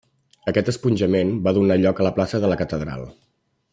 [0.51, 3.05] Aquest esponjament va donar lloc a la plaça de la catedral.